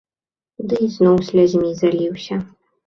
Ды 0.71 0.81
ізноў 0.87 1.21
слязьмі 1.31 1.69
заліўся. 1.85 2.45